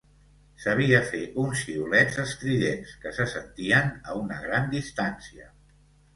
[0.61, 5.49] Sabia fer uns xiulets estridents, que se sentien a una gran distància.